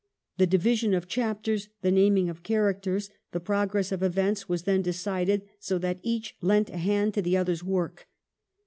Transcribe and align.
The 0.39 0.47
division 0.47 0.95
of 0.95 1.07
chapters, 1.07 1.69
the 1.83 1.91
naming 1.91 2.27
of 2.27 2.41
characters, 2.41 3.11
the' 3.33 3.39
progress 3.39 3.91
of 3.91 4.01
events, 4.01 4.49
was 4.49 4.63
then 4.63 4.81
decided, 4.81 5.43
so 5.59 5.77
that 5.77 5.99
each 6.01 6.35
lent 6.41 6.71
a 6.71 6.77
hand 6.77 7.13
to 7.13 7.21
the 7.21 7.37
other's 7.37 7.63
work. 7.63 8.07